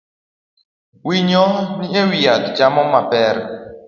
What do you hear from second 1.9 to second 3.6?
ewi yath chamo mapera